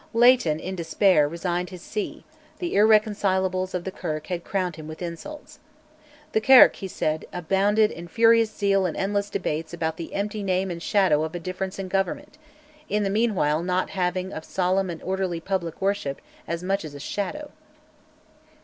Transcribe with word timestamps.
Leighton, 0.15 0.59
in 0.59 0.75
despair, 0.75 1.27
resigned 1.29 1.69
his 1.69 1.83
see: 1.83 2.25
the 2.57 2.73
irreconcilables 2.73 3.75
of 3.75 3.83
the 3.83 3.91
Kirk 3.91 4.25
had 4.25 4.43
crowned 4.43 4.75
him 4.75 4.87
with 4.87 4.99
insults. 4.99 5.59
The 6.31 6.41
Kirk, 6.41 6.77
he 6.77 6.87
said, 6.87 7.25
"abounded 7.31 7.91
in 7.91 8.07
furious 8.07 8.49
zeal 8.51 8.87
and 8.87 8.97
endless 8.97 9.29
debates 9.29 9.75
about 9.75 9.97
the 9.97 10.15
empty 10.15 10.41
name 10.41 10.71
and 10.71 10.81
shadow 10.81 11.23
of 11.23 11.35
a 11.35 11.39
difference 11.39 11.77
in 11.77 11.87
government, 11.87 12.39
in 12.89 13.03
the 13.03 13.11
meanwhile 13.11 13.61
not 13.61 13.91
having 13.91 14.33
of 14.33 14.43
solemn 14.43 14.89
and 14.89 15.03
orderly 15.03 15.39
public 15.39 15.79
worship 15.79 16.19
as 16.47 16.63
much 16.63 16.83
as 16.83 16.95
a 16.95 16.99
shadow." 16.99 17.51